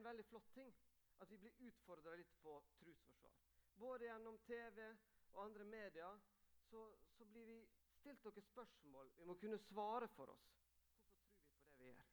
[0.00, 0.72] en veldig flott ting
[1.20, 3.32] at vi blir utfordra litt på trosforsvar.
[3.76, 4.86] Både gjennom TV
[5.32, 6.22] og andre medier
[6.70, 7.58] så, så blir vi
[7.98, 10.46] stilt noen spørsmål vi må kunne svare for oss.
[10.56, 12.08] Hvorfor tror vi på det vi gjør?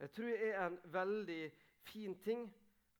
[0.00, 1.40] Jeg tror det er en veldig
[1.88, 2.46] fin ting.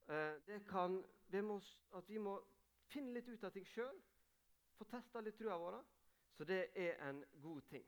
[0.09, 0.97] Eh, det kan,
[1.45, 1.61] må,
[1.97, 2.35] at vi må
[2.89, 4.01] finne litt ut av ting sjøl.
[4.77, 5.79] Få testa litt trua vår.
[6.37, 7.85] Så det er en god ting.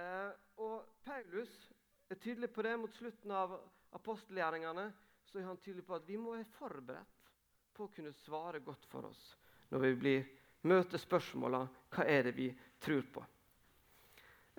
[0.00, 0.32] Eh,
[0.64, 1.52] og Paulus
[2.08, 3.58] er tydelig på det mot slutten av
[3.92, 4.92] apostelgjerningene.
[5.32, 7.28] Så er han tydelig på at vi må være forberedt
[7.72, 9.20] på å kunne svare godt for oss
[9.72, 10.26] når vi blir,
[10.68, 11.62] møter spørsmåla
[11.94, 12.50] hva er det vi
[12.84, 13.22] tror på.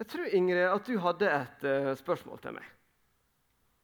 [0.01, 2.65] Jeg tror Ingrid, at du hadde et uh, spørsmål til meg.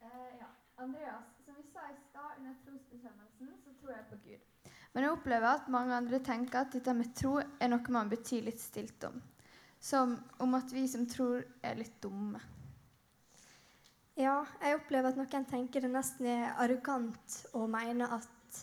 [0.01, 0.09] Uh,
[0.39, 0.49] ja.
[0.81, 4.73] Andreas, som vi sa i stad under trosbestemmelsen, så tror jeg på Gud.
[4.95, 8.49] Men jeg opplever at mange andre tenker at dette med tro er noe man betyr
[8.49, 9.21] litt stilt om.
[9.77, 12.41] Som om at vi som tror, er litt dumme.
[14.19, 18.57] Ja, jeg opplever at noen tenker det nesten er arrogant å mene at,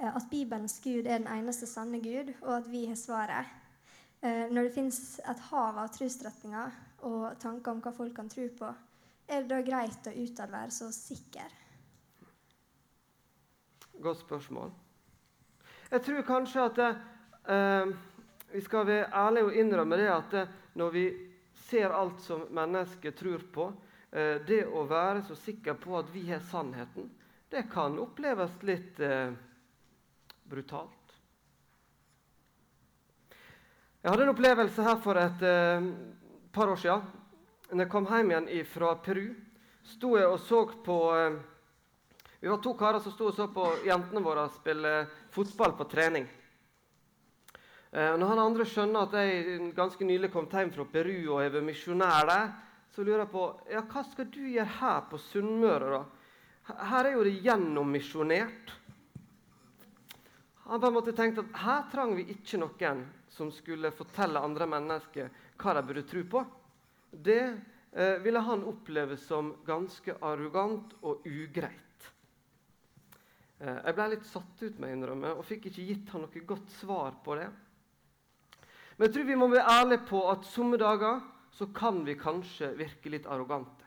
[0.00, 3.50] eh, at Bibelens Gud er den eneste sanne Gud, og at vi har svaret.
[4.22, 8.48] Eh, Når det fins et hav av trosretninger og tanker om hva folk kan tro
[8.56, 8.72] på,
[9.28, 11.60] er det da greit å utad være så sikker?
[14.00, 14.72] Godt spørsmål.
[15.90, 17.92] Jeg tror kanskje at eh,
[18.52, 21.08] vi skal være ærlige og innrømme det at eh, når vi
[21.68, 23.72] ser alt som mennesker tror på,
[24.12, 27.06] det å være så sikker på at vi har sannheten,
[27.52, 29.32] det kan oppleves litt eh,
[30.48, 31.02] brutalt.
[34.02, 35.84] Jeg hadde en opplevelse her for et eh,
[36.52, 37.04] par år siden.
[37.72, 39.26] Når jeg kom hjem igjen fra Peru,
[39.84, 41.36] sto jeg og så på eh,
[42.40, 44.94] Vi var to karer som sto og så på jentene våre spille
[45.30, 46.24] fotball på trening.
[47.92, 51.52] Eh, når han andre skjønner at jeg ganske nylig kom hjem fra Peru og har
[51.52, 52.52] vært misjonær der,
[52.92, 55.98] så lurer jeg på ja, hva skal du gjøre her på Sunnmøre.
[55.98, 56.76] da?
[56.92, 58.72] Her er jo det gjennommisjonert.
[60.68, 64.68] Han på en måte tenkte at her trang vi ikke noen som skulle fortelle andre
[64.68, 66.44] mennesker hva de burde tro på.
[67.10, 72.08] Det eh, ville han oppleve som ganske arrogant og ugreit.
[73.58, 76.72] Eh, jeg ble litt satt ut med innrømme, og fikk ikke gitt han noe godt
[76.76, 77.48] svar på det.
[78.96, 81.22] Men jeg tror vi må være ærlige på at somme dager
[81.52, 83.84] så kan vi kanskje virke litt arrogante.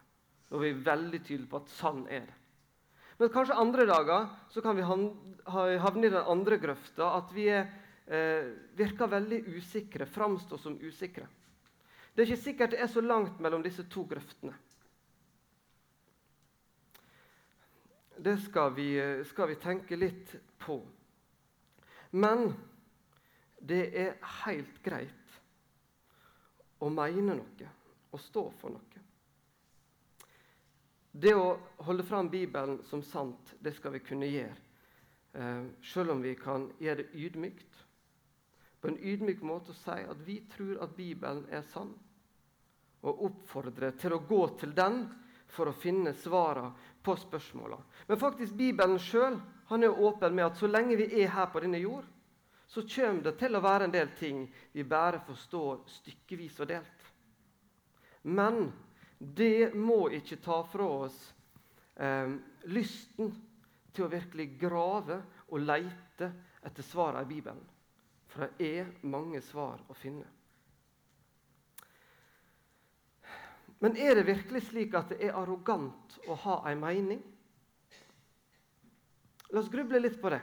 [0.52, 2.36] Når vi er veldig tydelige på at sann er det.
[3.18, 7.10] Men kanskje andre dager så kan vi havne i den andre grøfta.
[7.18, 7.70] At vi er,
[8.06, 11.28] eh, virker veldig usikre, framstår som usikre.
[12.16, 14.54] Det er ikke sikkert det er så langt mellom disse to grøftene.
[18.20, 20.80] Det skal vi, skal vi tenke litt på.
[22.12, 22.54] Men
[23.60, 24.16] det er
[24.46, 25.25] helt greit
[26.86, 27.72] å mene noe
[28.12, 29.02] og stå for noe.
[31.16, 31.56] Det å
[31.88, 34.56] holde fram Bibelen som sant, det skal vi kunne gjøre.
[35.36, 37.84] Eh, selv om vi kan gjøre det ydmykt.
[38.82, 41.94] På en ydmyk måte å si at vi tror at Bibelen er sann.
[43.06, 45.06] Og oppfordre til å gå til den
[45.56, 47.84] for å finne svarene på spørsmålene.
[48.08, 49.40] Men faktisk Bibelen sjøl
[49.72, 52.06] er åpen med at så lenge vi er her på denne jord,
[52.68, 57.06] så kommer det til å være en del ting vi bare forstår stykkevis og delt.
[58.26, 58.72] Men
[59.20, 61.18] det må ikke ta fra oss
[61.96, 62.34] eh,
[62.74, 63.36] lysten
[63.96, 66.32] til å virkelig grave og leite
[66.66, 67.62] etter svarene i Bibelen.
[68.34, 70.26] For det er mange svar å finne.
[73.80, 77.22] Men er det virkelig slik at det er arrogant å ha en mening?
[79.54, 80.42] La oss gruble litt på det.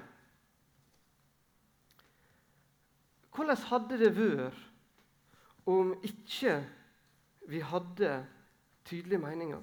[3.33, 4.61] Hvordan hadde det vært
[5.73, 6.59] om ikke
[7.49, 8.13] vi hadde
[8.85, 9.63] tydelige meninger?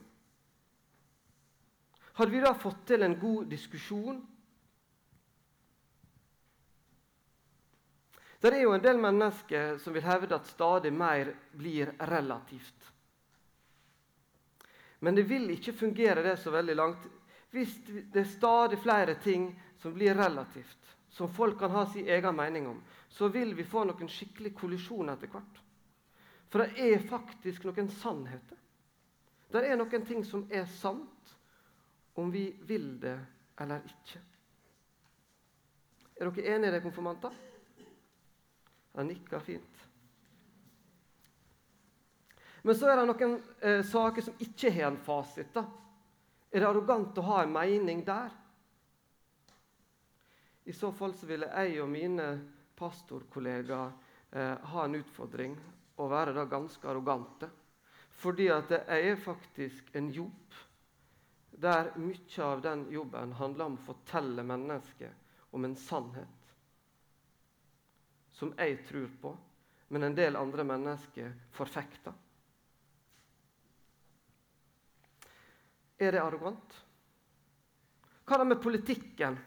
[2.20, 4.20] Hadde vi da fått til en god diskusjon?
[8.40, 12.90] Det er jo en del mennesker som vil hevde at stadig mer blir relativt.
[15.00, 17.08] Men det vil ikke fungere det så veldig langt
[17.52, 19.50] hvis det er stadig flere ting
[19.82, 22.80] som blir relativt, som folk kan ha sin egen mening om.
[23.10, 25.62] Så vil vi få noen skikkelig kollisjoner etter hvert.
[26.50, 28.60] For det er faktisk noen sannheter
[29.50, 31.36] det er noen ting som er sant,
[32.20, 33.18] om vi vil det
[33.60, 34.22] eller ikke.
[36.20, 37.36] Er dere enige i det, konfirmanter?
[38.98, 39.86] Han nikker fint.
[42.62, 45.54] Men så er det noen eh, saker som ikke har en fasit.
[45.56, 45.64] da.
[46.52, 48.34] Er det arrogant å ha en mening der?
[50.70, 52.26] I så fall så ville jeg og mine
[52.78, 53.90] pastorkollegaer
[54.38, 55.56] eh, ha en utfordring
[55.98, 57.50] og være da ganske arrogante.
[58.22, 60.60] Fordi at jeg er faktisk en jobb
[61.60, 66.54] der mye av den jobben handler om å fortelle mennesket om en sannhet
[68.38, 69.34] som jeg tror på,
[69.90, 72.14] men en del andre mennesker forfekter.
[75.98, 76.82] Er det arrogant?
[78.24, 79.46] Hva er det med politikken?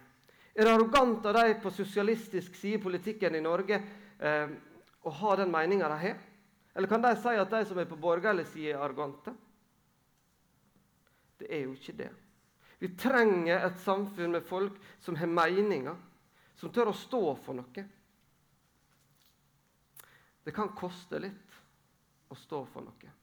[0.53, 3.79] Er det arrogant av de på sosialistisk side i politikken i Norge
[4.19, 4.51] eh,
[5.01, 6.19] å ha den meninga de har?
[6.75, 9.33] Eller kan de si at de som er på borgerlig side, er arrogante?
[11.41, 12.11] Det er jo ikke det.
[12.83, 15.97] Vi trenger et samfunn med folk som har meninger,
[16.59, 17.85] som tør å stå for noe.
[20.43, 21.59] Det kan koste litt
[22.33, 23.19] å stå for noe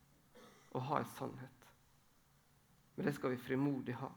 [0.70, 1.66] og ha en sannhet.
[2.96, 4.10] Men det skal vi frimodig ha.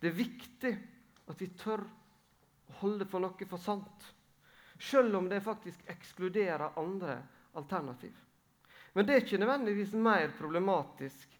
[0.00, 0.72] Det er viktig
[1.32, 4.08] at vi tør å holde for noe for sant,
[4.82, 7.18] selv om det faktisk ekskluderer andre
[7.58, 8.14] alternativ.
[8.92, 11.38] Men det er ikke nødvendigvis mer problematisk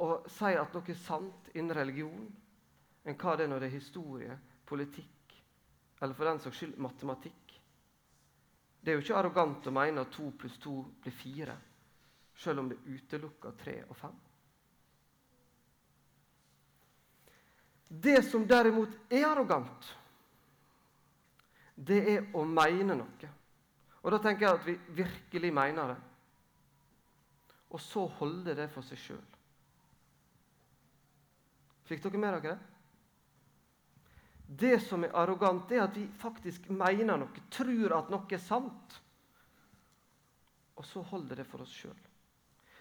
[0.00, 2.26] å si at noe er sant innen religion,
[3.04, 4.36] enn hva det er når det er historie,
[4.68, 5.16] politikk
[6.00, 7.56] eller for den saks skyld matematikk.
[8.80, 11.56] Det er jo ikke arrogant å mene at to pluss to blir fire,
[12.40, 14.14] selv om det utelukker tre og fem.
[17.90, 19.88] Det som derimot er arrogant,
[21.74, 23.30] det er å mene noe.
[24.00, 25.98] Og da tenker jeg at vi virkelig mener det.
[27.74, 29.24] Og så holde det for seg sjøl.
[31.90, 32.58] Fikk dere med dere det?
[34.60, 38.96] Det som er arrogant, er at vi faktisk mener noe, tror at noe er sant.
[40.78, 41.98] Og så holder det for oss sjøl.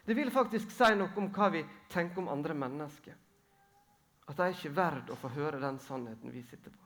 [0.06, 3.18] Det vil faktisk si noe om hva vi tenker om andre mennesker.
[4.30, 6.86] At de er ikke verd å få høre den sannheten vi sitter på.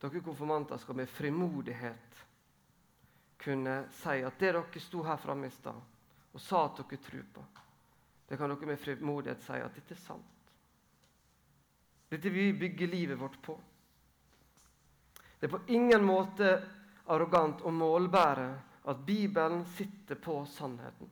[0.00, 2.22] Dere konfirmanter skal med frimodighet
[3.40, 5.76] kunne si at det dere sto her framme i stad
[6.32, 7.44] og sa at dere tror på,
[8.28, 10.32] det kan dere med frimodighet si at dette er sant.
[12.08, 13.56] Dette vi bygge livet vårt på.
[15.40, 16.52] Det er på ingen måte
[17.12, 18.48] arrogant å målbære
[18.86, 21.10] at Bibelen sitter på sannheten.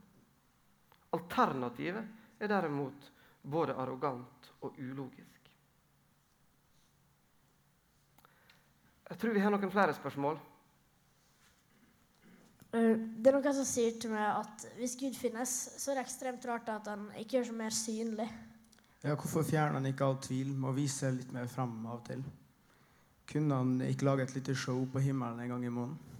[1.15, 3.11] Alternativet er derimot
[3.43, 5.31] både arrogant og ulogisk.
[9.05, 10.39] Jeg tror vi har noen flere spørsmål.
[12.75, 16.07] Eh, det er noen som sier til meg at hvis Gud finnes, så er det
[16.07, 18.29] ekstremt rart at han ikke gjør seg mer synlig.
[19.05, 22.09] Ja, hvorfor fjerner han ikke all tvil med å vise litt mer fram av og
[22.09, 22.25] til?
[23.29, 26.14] Kunne han ikke lage et lite show på himmelen en gang i måneden?